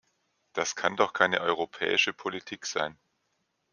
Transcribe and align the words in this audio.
Das 0.53 0.73
kann 0.75 0.95
doch 0.95 1.13
keine 1.13 1.41
europäische 1.41 2.11
Politik 2.11 2.65
sein! 2.65 2.97